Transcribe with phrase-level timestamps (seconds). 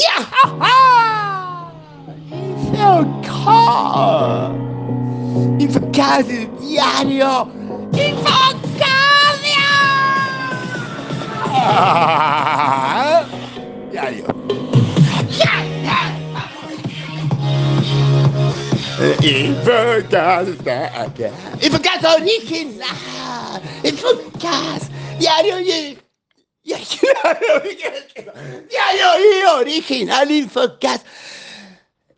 [0.00, 0.40] Infocast.
[5.60, 7.48] Infocast el diario.
[7.92, 9.68] Infocadia.
[13.90, 14.24] Diario.
[19.22, 20.48] Infocast.
[21.62, 23.60] Infocast original.
[23.84, 24.90] Infocast.
[25.18, 25.60] Diario
[26.62, 26.74] y...
[28.68, 31.06] Diario y original Infocast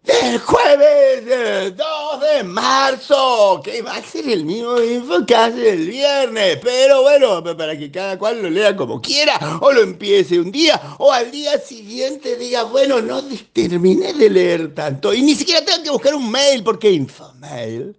[0.02, 7.02] del jueves 2 de marzo, que va a ser el mismo Infocast el viernes, pero
[7.02, 11.12] bueno, para que cada cual lo lea como quiera, o lo empiece un día, o
[11.12, 13.22] al día siguiente diga, bueno, no
[13.52, 17.96] terminé de leer tanto, y ni siquiera tengo que buscar un mail, porque Infomail,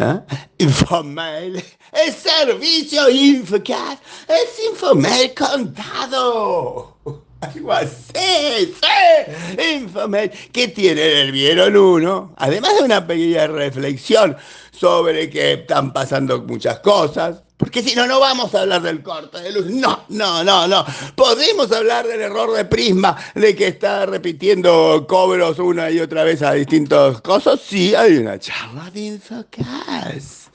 [0.00, 0.20] ¿eh?
[0.58, 1.56] Infomail,
[1.92, 6.96] es servicio Infocast, es Infomail contado.
[7.40, 10.30] Algo así, sí, Infomail.
[10.52, 12.34] ¿Qué tiene el vieron uno?
[12.36, 14.36] Además de una pequeña reflexión
[14.72, 17.42] sobre que están pasando muchas cosas.
[17.60, 19.66] Porque si no, no vamos a hablar del corte de luz.
[19.66, 20.82] No, no, no, no.
[21.14, 26.40] Podemos hablar del error de Prisma, de que está repitiendo cobros una y otra vez
[26.40, 27.60] a distintos cosas.
[27.60, 30.48] Sí, hay una charla de Infocast.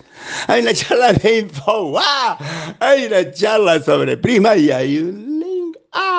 [0.48, 2.02] Hay una charla de Info.
[2.80, 5.34] Hay una charla sobre Prisma y hay un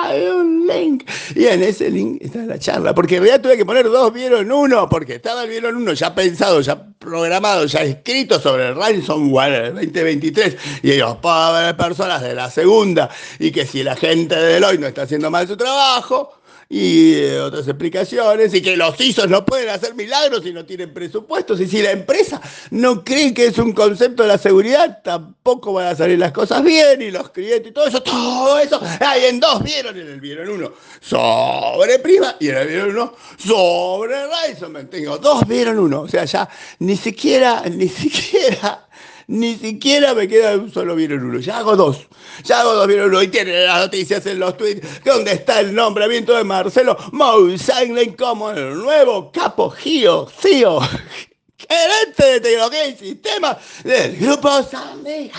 [0.07, 1.09] hay un link.
[1.35, 2.93] Y en ese link está la charla.
[2.93, 6.13] Porque en realidad tuve que poner dos vieron uno, porque estaba el vieron uno ya
[6.13, 10.57] pensado, ya programado, ya escrito sobre el ransomware 2023.
[10.83, 14.87] Y ellos, pobres personas de la segunda, y que si la gente de Deloitte no
[14.87, 16.36] está haciendo mal su trabajo,
[16.69, 20.93] y eh, otras explicaciones, y que los ISOs no pueden hacer milagros si no tienen
[20.93, 25.73] presupuestos, y si la empresa no cree que es un concepto de la seguridad, tampoco
[25.73, 29.25] van a salir las cosas bien, y los clientes y todo eso, todo eso, hay
[29.25, 34.15] en dos vieron, en el vieron uno sobre prima, y en el vieron uno sobre
[34.25, 38.87] Ryzen, tengo dos vieron uno, o sea, ya ni siquiera, ni siquiera
[39.27, 41.39] ni siquiera me queda un solo vieron uno.
[41.39, 42.07] Ya hago dos.
[42.43, 43.21] Ya hago dos uno.
[43.21, 48.51] Y tienen las noticias en los tweets donde está el nombramiento de Marcelo Moussainlen como
[48.51, 50.79] el nuevo capo Gio, CEO,
[51.57, 55.31] gerente de tecnología y sistemas del grupo San Miguel.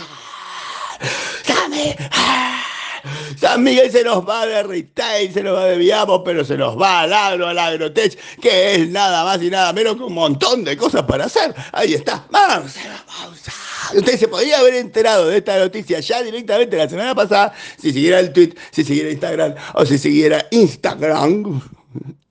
[3.41, 3.91] San Miguel.
[3.91, 7.13] Se nos va de retail, se nos va de Viamos, pero se nos va al
[7.13, 11.05] agro, al agrotech, que es nada más y nada menos que un montón de cosas
[11.05, 11.55] para hacer.
[11.73, 12.97] Ahí está, Marcelo.
[13.95, 18.21] Usted se podría haber enterado de esta noticia ya directamente la semana pasada si siguiera
[18.21, 21.61] el tweet, si siguiera Instagram o si siguiera Instagram.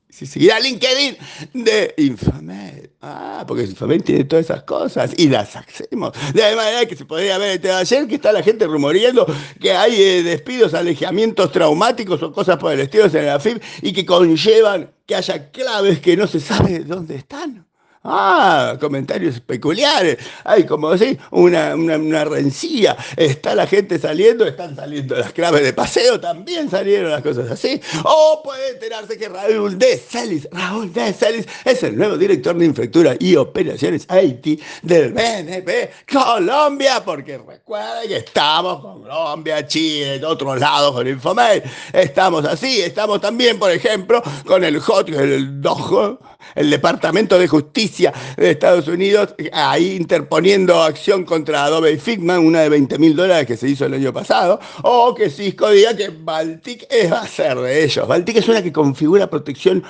[0.09, 1.15] Si siguiera LinkedIn
[1.53, 2.89] de Infomed.
[3.01, 6.11] Ah, porque Infomed tiene todas esas cosas y las hacemos.
[6.33, 9.27] De la manera que se podría haber enterado ayer que está la gente rumoreando
[9.61, 13.93] que hay eh, despidos, alejamientos traumáticos o cosas por el estilo en la FIB y
[13.93, 17.66] que conllevan que haya claves que no se sabe dónde están.
[18.09, 20.17] Ah, comentarios peculiares.
[20.45, 22.95] Hay como así, una, una, rencilla.
[23.17, 27.81] Está la gente saliendo, están saliendo las claves de paseo, también salieron las cosas así.
[28.05, 32.65] O puede enterarse que Raúl de Celis, Raúl de Celis es el nuevo director de
[32.65, 40.25] infraestructura y operaciones IT del BNP Colombia, porque recuerda que estamos con Colombia, Chile, de
[40.25, 41.61] otros lados con Infomail.
[41.91, 46.19] Estamos así, estamos también, por ejemplo, con el HOT, el DOJ,
[46.55, 52.61] el Departamento de Justicia de Estados Unidos, ahí interponiendo acción contra Adobe y Figma, una
[52.61, 56.09] de 20 mil dólares que se hizo el año pasado, o que Cisco diga que
[56.09, 58.07] Baltic es, va a ser de ellos.
[58.07, 59.83] Baltic es una que configura protección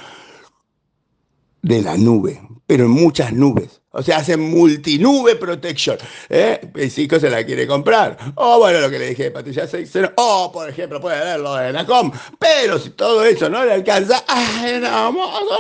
[1.62, 3.82] de la nube, pero en muchas nubes.
[3.98, 5.98] O sea, hace multinube protection.
[6.30, 6.62] ¿eh?
[6.88, 8.16] Cisco se la quiere comprar.
[8.36, 9.92] O bueno, lo que le dije de Patilla 6.
[10.18, 12.12] O, por ejemplo, puede verlo de Nacom.
[12.38, 15.60] Pero si todo eso no le alcanza, ¡ay, hermoso, hermoso,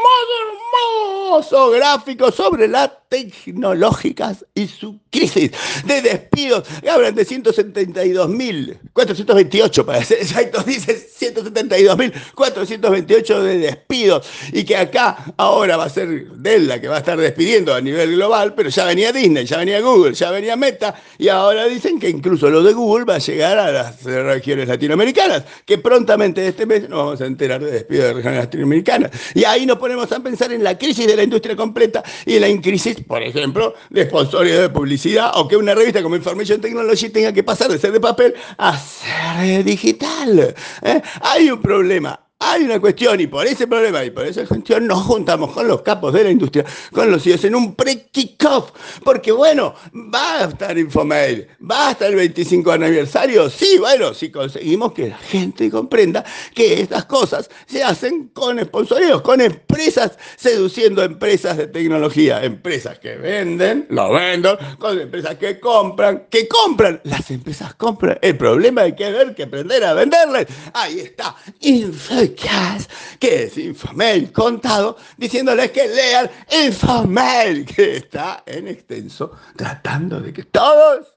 [0.00, 5.50] hermoso, hermoso gráfico sobre las tecnológicas y su crisis
[5.84, 6.62] de despidos.
[6.88, 14.28] Hablan de 172.428, para ser exacto, dice 172.428 de despidos.
[14.52, 17.80] Y que acá ahora va a ser Dell la que va a estar despidiendo a
[17.80, 21.98] nivel global, pero ya venía Disney, ya venía Google, ya venía Meta, y ahora dicen
[21.98, 26.64] que incluso lo de Google va a llegar a las regiones latinoamericanas, que prontamente este
[26.64, 29.10] mes nos vamos a enterar de despido de regiones latinoamericanas.
[29.34, 32.42] Y ahí nos ponemos a pensar en la crisis de la industria completa y en
[32.42, 37.10] la crisis, por ejemplo, de sponsorio de publicidad, o que una revista como Information Technology
[37.10, 40.54] tenga que pasar de ser de papel a ser digital.
[40.82, 41.02] ¿eh?
[41.22, 45.02] Hay un problema hay una cuestión y por ese problema y por esa cuestión nos
[45.02, 48.70] juntamos con los capos de la industria, con los CEOs en un pre-kickoff.
[49.04, 53.50] Porque bueno, va a estar Infomail, va a estar el 25 aniversario.
[53.50, 56.24] Sí, bueno, si conseguimos que la gente comprenda
[56.54, 59.42] que estas cosas se hacen con sponsoreos, con
[60.36, 67.00] seduciendo empresas de tecnología, empresas que venden, lo venden, con empresas que compran, que compran.
[67.04, 68.18] Las empresas compran.
[68.20, 70.46] El problema hay que ver que aprender a venderles.
[70.74, 71.36] Ahí está.
[73.18, 76.30] que es Infomail contado, diciéndoles que lean
[76.64, 81.14] Infomail, que está en extenso, tratando de que todos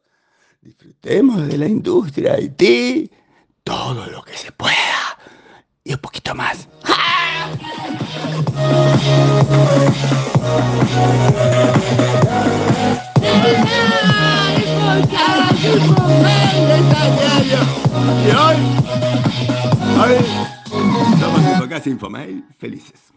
[0.62, 3.12] disfrutemos de la industria IT,
[3.64, 5.18] todo lo que se pueda
[5.84, 6.68] y un poquito más.
[18.26, 18.56] Y hoy,
[20.00, 20.16] hoy,
[21.20, 21.42] somos
[21.88, 23.13] Infomail felices.